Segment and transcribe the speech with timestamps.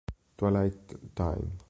[0.35, 1.53] Twilight Time